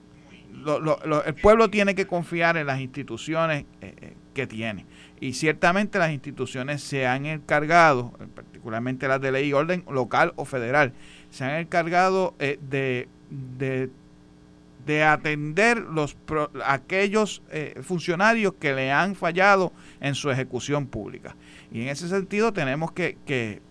[1.25, 3.65] el pueblo tiene que confiar en las instituciones
[4.33, 4.85] que tiene.
[5.19, 10.45] Y ciertamente las instituciones se han encargado, particularmente las de ley y orden local o
[10.45, 10.93] federal,
[11.29, 13.07] se han encargado eh, de,
[13.57, 13.89] de,
[15.03, 16.17] atender los
[16.65, 21.35] aquellos eh, funcionarios que le han fallado en su ejecución pública.
[21.71, 23.61] Y en ese sentido tenemos que, que,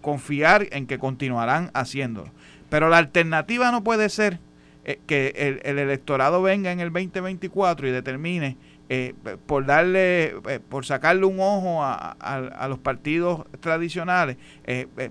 [0.00, 2.30] confiar en que continuarán haciéndolo.
[2.68, 4.40] Pero la alternativa no puede ser
[4.84, 8.56] eh, que el, el electorado venga en el 2024 y determine
[8.88, 9.14] eh,
[9.46, 14.36] por darle, eh, por sacarle un ojo a, a, los partidos tradicionales,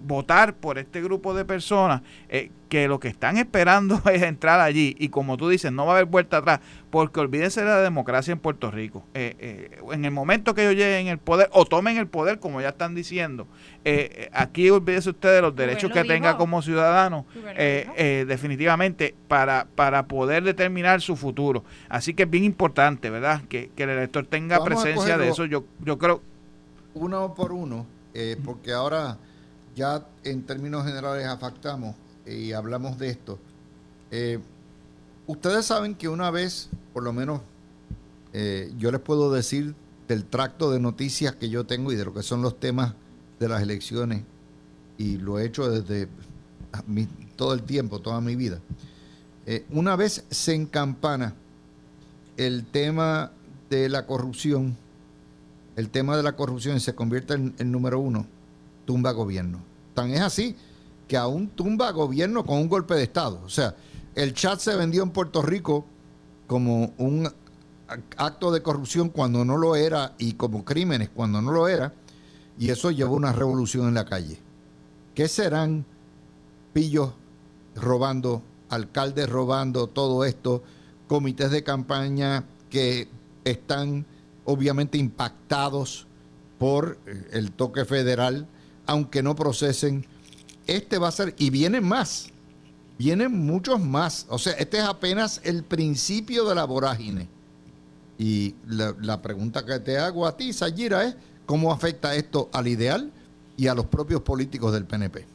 [0.02, 2.02] votar por este grupo de personas
[2.72, 5.96] que lo que están esperando es entrar allí y como tú dices, no va a
[5.98, 9.04] haber vuelta atrás, porque olvídense de la democracia en Puerto Rico.
[9.14, 12.62] Eh, eh, en el momento que ellos lleguen el poder o tomen el poder, como
[12.62, 13.46] ya están diciendo,
[13.84, 17.26] eh, aquí olvídense ustedes de los derechos que tenga como ciudadano,
[17.58, 21.66] definitivamente, para, para poder determinar su futuro.
[21.90, 23.42] Así que es bien importante, ¿verdad?
[23.50, 25.44] Que, el elector tenga presencia de eso.
[25.44, 26.22] Yo, yo creo...
[26.94, 27.86] Uno por uno,
[28.46, 29.18] porque ahora
[29.76, 33.40] ya en términos generales afectamos y hablamos de esto.
[34.12, 34.40] Eh,
[35.28, 37.42] ustedes saben que una vez, por lo menos,
[38.34, 39.76] eh, yo les puedo decir
[40.08, 42.94] del tracto de noticias que yo tengo y de lo que son los temas
[43.40, 44.24] de las elecciones,
[44.98, 46.08] y lo he hecho desde
[47.36, 48.60] todo el tiempo, toda mi vida.
[49.46, 51.34] Eh, una vez se encampana
[52.38, 53.32] el tema
[53.70, 54.78] de la corrupción,
[55.76, 58.28] el tema de la corrupción se convierte en el número uno,
[58.86, 59.60] tumba gobierno.
[59.96, 60.56] Tan es así
[61.12, 63.42] que aún tumba gobierno con un golpe de Estado.
[63.44, 63.76] O sea,
[64.16, 65.86] el chat se vendió en Puerto Rico
[66.48, 67.30] como un
[68.16, 71.94] acto de corrupción cuando no lo era y como crímenes cuando no lo era,
[72.58, 74.40] y eso llevó una revolución en la calle.
[75.14, 75.84] ¿Qué serán
[76.72, 77.12] pillos
[77.76, 80.64] robando, alcaldes robando todo esto,
[81.10, 83.10] comités de campaña que
[83.44, 84.06] están
[84.46, 86.08] obviamente impactados
[86.58, 87.00] por
[87.34, 88.48] el toque federal,
[88.86, 90.06] aunque no procesen
[90.76, 92.30] este va a ser, y vienen más,
[92.98, 94.26] vienen muchos más.
[94.30, 97.28] O sea, este es apenas el principio de la vorágine.
[98.18, 101.16] Y la, pregunta que te hago a ti, Sayira, es
[101.48, 103.12] cómo afecta esto al ideal
[103.58, 105.26] y a los propios políticos del PNP.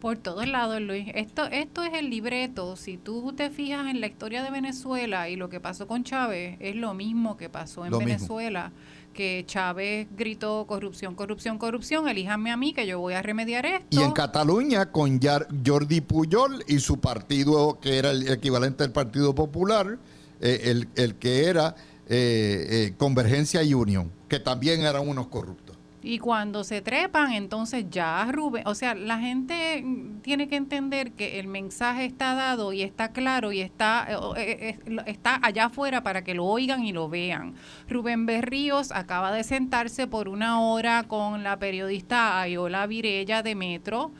[0.00, 1.06] Por todos lados, Luis.
[1.14, 2.74] Esto, esto es el libreto.
[2.74, 6.56] Si tú te fijas en la historia de Venezuela y lo que pasó con Chávez,
[6.58, 8.72] es lo mismo que pasó en Venezuela
[9.12, 13.86] que Chávez gritó corrupción, corrupción, corrupción, elíjanme a mí que yo voy a remediar esto.
[13.90, 15.20] Y en Cataluña con
[15.64, 19.98] Jordi Puyol y su partido, que era el equivalente al Partido Popular,
[20.40, 21.76] eh, el, que era
[22.08, 25.71] eh, eh, Convergencia y Unión, que también eran unos corruptos.
[26.02, 29.84] Y cuando se trepan, entonces ya Rubén, o sea, la gente
[30.22, 34.78] tiene que entender que el mensaje está dado y está claro y está, eh, eh,
[34.84, 37.54] eh, está allá afuera para que lo oigan y lo vean.
[37.88, 44.10] Rubén Berríos acaba de sentarse por una hora con la periodista Ayola Virella de Metro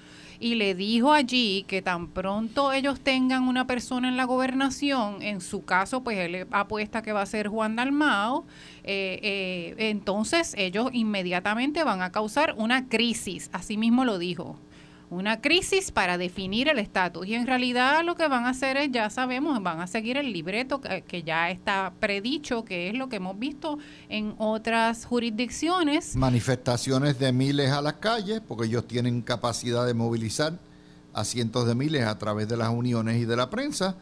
[0.43, 5.41] y le dijo allí que tan pronto ellos tengan una persona en la gobernación, en
[5.41, 8.45] su caso, pues él apuesta que va a ser Juan Dalmao,
[8.83, 14.59] eh, eh, entonces ellos inmediatamente van a causar una crisis, así mismo lo dijo
[15.13, 17.27] una crisis para definir el estatus.
[17.27, 20.33] Y en realidad lo que van a hacer es, ya sabemos, van a seguir el
[20.33, 26.17] libreto que, ya está predicho, que es lo que hemos visto en otras jurisdicciones.
[26.17, 30.59] Manifestaciones de miles a las calles, porque ellos tienen capacidad de movilizar
[31.13, 33.97] a cientos de miles a través de las uniones y de la prensa.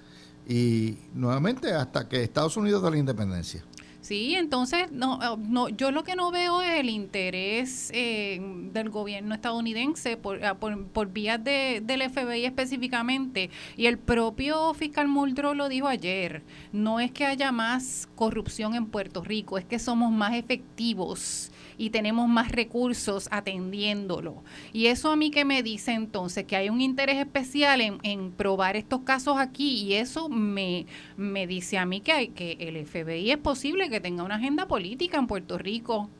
[0.49, 3.65] Y nuevamente hasta que Estados Unidos da la independencia.
[4.11, 8.41] Sí, entonces no, eh, no, yo lo que no veo es el interés eh,
[8.73, 13.51] del gobierno estadounidense por, ah, por, por vías de, del FBI específicamente.
[13.77, 16.43] Y el propio fiscal Muldrow lo dijo ayer,
[16.73, 21.89] no es que haya más corrupción en Puerto Rico, es que somos más efectivos y
[21.89, 24.45] tenemos más recursos atendiéndolo.
[24.75, 28.33] Y eso a mí que me dice entonces que hay un interés especial en, en
[28.33, 30.85] probar estos casos aquí y eso me,
[31.17, 34.69] me dice a mí que, hay, que el FBI es posible que tenga una agenda
[34.69, 36.11] política en Puerto Rico.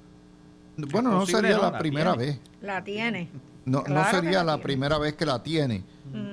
[0.79, 2.41] Bueno, no sería la, primera vez.
[2.63, 3.29] La tiene.
[3.67, 5.85] No, no sería la, primera vez que la tiene.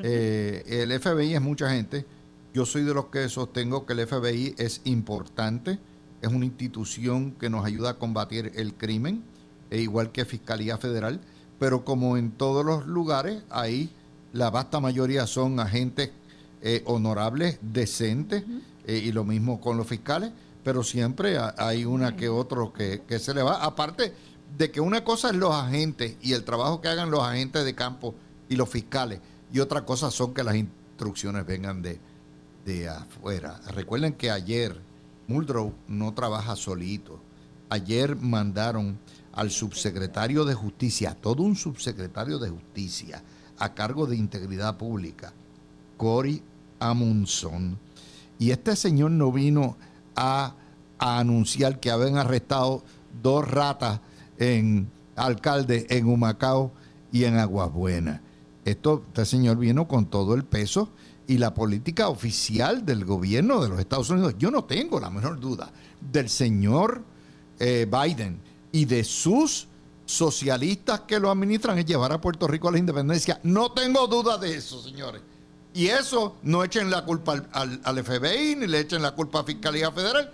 [0.04, 2.06] Eh, el FBI es mucha gente.
[2.54, 5.80] Yo soy de los que sostengo que el FBI es importante
[6.22, 9.24] es una institución que nos ayuda a combatir el crimen,
[9.70, 11.20] e igual que Fiscalía Federal,
[11.60, 13.92] pero como en todos los lugares, ahí
[14.34, 16.12] la vasta mayoría son agentes
[16.62, 18.44] eh, honorables, decentes,
[18.86, 20.32] eh, y lo mismo con los fiscales,
[20.64, 23.64] pero siempre hay una que otro que, que se le va.
[23.64, 24.14] Aparte
[24.58, 27.76] de que una cosa es los agentes y el trabajo que hagan los agentes de
[27.76, 28.16] campo
[28.50, 29.20] y los fiscales,
[29.52, 32.00] y otra cosa son que las instrucciones vengan de,
[32.66, 33.62] de afuera.
[33.74, 34.87] Recuerden que ayer
[35.28, 37.20] Muldrow no trabaja solito.
[37.70, 38.98] Ayer mandaron
[39.34, 43.22] al subsecretario de Justicia, todo un subsecretario de Justicia
[43.60, 45.34] a cargo de Integridad Pública,
[45.98, 46.42] Cory
[46.80, 47.78] Amundson.
[48.40, 49.78] Y este señor no vino
[50.16, 50.56] a,
[51.00, 52.84] anunciar que habían arrestado
[53.22, 54.00] dos ratas
[54.40, 56.72] en alcalde en Humacao
[57.12, 58.24] y en Aguabuena.
[58.66, 60.90] Esto, este señor vino con todo el peso
[61.28, 65.40] y la política oficial del gobierno de los Estados Unidos, yo no tengo la menor
[65.40, 65.70] duda
[66.00, 67.04] del señor
[67.60, 68.40] eh, Biden
[68.72, 69.68] y de sus
[70.06, 73.40] socialistas que lo administran es llevar a Puerto Rico a la independencia.
[73.44, 75.22] No tengo duda de eso, señores.
[75.74, 79.44] Y eso no echen la culpa al, al, FBI ni le echen la culpa a
[79.44, 80.32] Fiscalía Federal.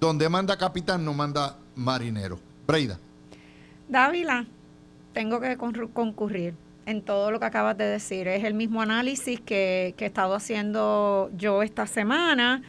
[0.00, 2.38] Donde manda capitán no manda marinero.
[2.66, 2.98] Breida.
[3.88, 4.46] Dávila,
[5.12, 6.54] tengo que concurrir
[6.86, 8.28] en todo lo que acabas de decir.
[8.28, 12.62] Es el mismo análisis que, he estado haciendo yo esta semana.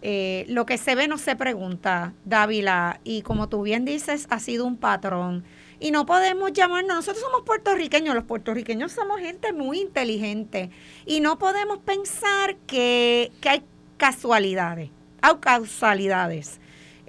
[0.00, 4.38] Eh, lo que se ve no se pregunta, Dávila, y como tú bien dices, ha
[4.38, 5.44] sido un patrón.
[5.80, 10.70] Y no podemos llamarnos, nosotros somos puertorriqueños, los puertorriqueños somos gente muy inteligente,
[11.06, 13.62] y no podemos pensar que, que hay
[13.96, 14.90] casualidades,
[15.20, 16.60] hay causalidades.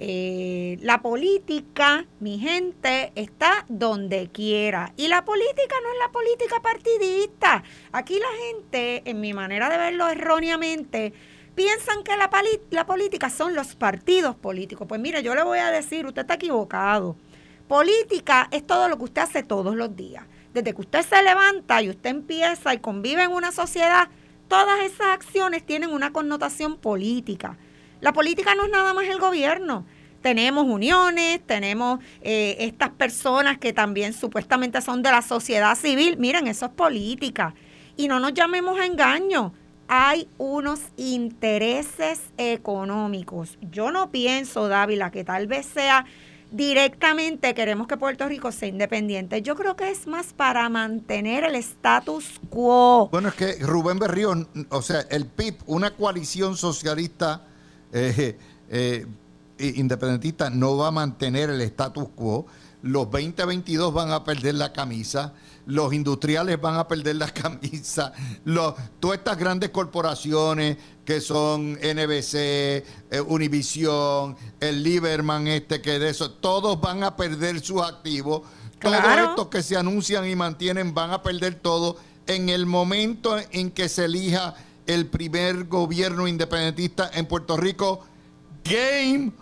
[0.02, 4.94] Eh, la política, mi gente, está donde quiera.
[4.96, 7.62] Y la política no es la política partidista.
[7.92, 11.12] Aquí la gente, en mi manera de verlo erróneamente,
[11.54, 12.30] piensan que la,
[12.70, 14.86] la política son los partidos políticos.
[14.88, 17.16] Pues mire, yo le voy a decir, usted está equivocado.
[17.68, 20.24] Política es todo lo que usted hace todos los días.
[20.54, 24.08] Desde que usted se levanta y usted empieza y convive en una sociedad,
[24.48, 27.58] todas esas acciones tienen una connotación política.
[28.00, 29.84] La política no es nada más el gobierno.
[30.22, 36.18] Tenemos uniones, tenemos eh, estas personas que también supuestamente son de la sociedad civil.
[36.18, 37.54] Miren, eso es política.
[37.96, 39.52] Y no nos llamemos a engaño.
[39.88, 43.58] Hay unos intereses económicos.
[43.62, 46.04] Yo no pienso, Dávila, que tal vez sea
[46.50, 49.42] directamente queremos que Puerto Rico sea independiente.
[49.42, 53.08] Yo creo que es más para mantener el status quo.
[53.10, 57.46] Bueno, es que Rubén Berrío, o sea, el PIB, una coalición socialista
[57.92, 58.36] eh,
[58.68, 59.06] eh,
[59.58, 62.46] independentista no va a mantener el status quo.
[62.82, 65.34] Los 2022 van a perder la camisa,
[65.66, 68.12] los industriales van a perder la camisa,
[68.44, 72.84] los, todas estas grandes corporaciones que son NBC, eh,
[73.26, 78.42] Univision, el Lieberman este que de eso, todos van a perder sus activos.
[78.80, 83.70] Todos estos que se anuncian y mantienen van a perder todo en el momento en
[83.70, 84.54] que se elija
[84.86, 88.04] el primer gobierno independentista en Puerto Rico.
[88.64, 89.32] Game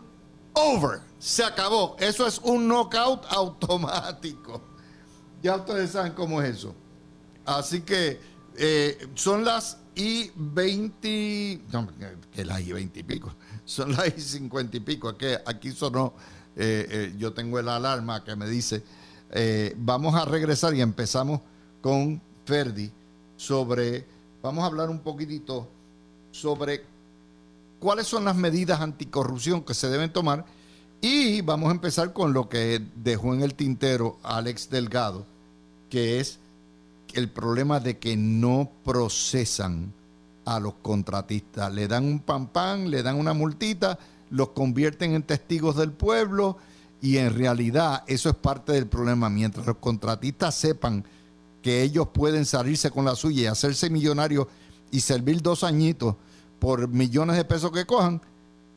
[0.55, 1.01] over.
[1.18, 1.97] Se acabó.
[1.99, 4.62] Eso es un knockout automático.
[5.43, 6.74] Ya ustedes saben cómo es eso.
[7.45, 8.20] Así que
[8.57, 11.62] eh, son las y 20.
[11.72, 11.89] No,
[12.32, 13.34] que las y 20 y pico.
[13.64, 15.09] Son las y 50 y pico.
[15.09, 16.14] Aquí, aquí sonó.
[16.57, 18.82] Eh, eh, yo tengo el alarma que me dice.
[19.76, 21.41] vamos a regresar y empezamos
[21.80, 22.91] con Ferdi
[23.36, 24.07] sobre
[24.43, 25.68] vamos a hablar un poquitito
[26.30, 26.84] sobre
[27.78, 30.45] cuáles son las medidas anticorrupción que se deben tomar
[31.01, 35.24] y vamos a empezar con lo que dejó en el tintero Alex Delgado,
[35.91, 36.41] que es
[37.14, 39.93] el problema de que no procesan
[40.45, 41.72] a los contratistas.
[41.72, 43.99] Le dan un pan pan, le dan una multita,
[44.30, 46.59] los convierten en testigos del pueblo
[47.01, 49.30] y en realidad eso es parte del problema.
[49.30, 51.05] Mientras los contratistas sepan
[51.62, 54.46] que ellos pueden salirse con la suya y hacerse millonarios
[54.90, 56.16] y servir dos añitos
[56.59, 58.20] por millones de pesos que cojan,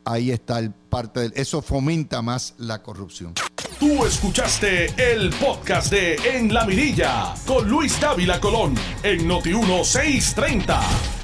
[0.04, 3.34] ahí está el parte del, eso fomenta más la corrupción.
[3.78, 11.21] Tú escuchaste el podcast de En la Mirilla con Luis Dávila Colón en Noti 1630.